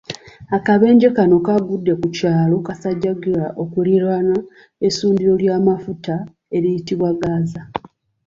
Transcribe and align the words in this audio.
Akabenje 0.57 1.07
kano 1.17 1.35
kagudde 1.45 1.93
ku 1.99 2.07
kyalo 2.15 2.55
Kasijagirwa 2.65 3.45
okuliraana 3.63 4.35
essundiro 4.87 5.33
ly'amafuta 5.41 6.15
eriyitibwa 6.55 7.09
Gaz. 7.21 7.51